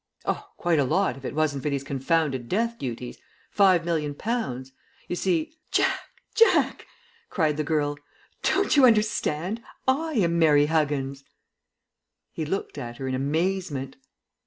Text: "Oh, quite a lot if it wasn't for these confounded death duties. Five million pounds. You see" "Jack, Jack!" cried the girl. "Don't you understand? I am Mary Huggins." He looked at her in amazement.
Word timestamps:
"Oh, 0.25 0.49
quite 0.57 0.79
a 0.79 0.83
lot 0.83 1.15
if 1.15 1.25
it 1.25 1.35
wasn't 1.35 1.61
for 1.61 1.69
these 1.69 1.83
confounded 1.83 2.49
death 2.49 2.79
duties. 2.79 3.19
Five 3.51 3.85
million 3.85 4.15
pounds. 4.15 4.71
You 5.07 5.15
see" 5.15 5.57
"Jack, 5.71 5.99
Jack!" 6.33 6.87
cried 7.29 7.55
the 7.55 7.63
girl. 7.63 7.97
"Don't 8.41 8.75
you 8.75 8.87
understand? 8.87 9.61
I 9.87 10.13
am 10.13 10.39
Mary 10.39 10.65
Huggins." 10.65 11.23
He 12.31 12.45
looked 12.45 12.79
at 12.79 12.97
her 12.97 13.07
in 13.07 13.13
amazement. 13.13 13.95